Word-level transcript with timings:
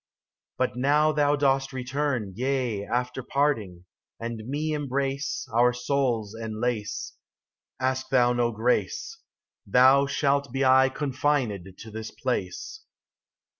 37 0.57 0.57
But 0.57 0.81
now 0.81 1.11
thou 1.11 1.35
dost 1.35 1.71
return, 1.71 2.33
yea, 2.35 2.87
after 2.87 3.21
parting, 3.21 3.85
And 4.19 4.37
me 4.49 4.73
embrace, 4.73 5.47
Our 5.53 5.73
souls 5.73 6.33
enlace; 6.33 7.13
Ask 7.79 8.09
thou 8.09 8.33
no 8.33 8.51
grace; 8.51 9.19
Thou 9.67 10.07
shalt 10.07 10.51
be 10.51 10.65
aye 10.65 10.89
confined 10.89 11.77
to 11.77 11.91
this 11.91 12.09
place. 12.09 12.81